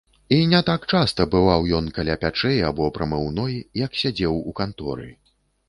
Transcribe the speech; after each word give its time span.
І 0.35 0.37
не 0.53 0.61
так 0.69 0.87
часта 0.93 1.25
бываў 1.35 1.67
ён 1.81 1.91
каля 1.99 2.15
пячэй 2.25 2.57
або 2.71 2.89
прамыўной, 2.97 3.55
як 3.85 3.91
сядзеў 4.03 4.43
у 4.53 4.59
канторы. 4.65 5.09